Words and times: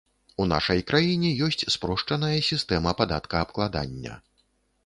У 0.43 0.45
нашай 0.53 0.79
краіне 0.91 1.29
ёсць 1.47 1.67
спрошчаная 1.75 2.39
сістэма 2.49 2.97
падаткаабкладання. 3.03 4.19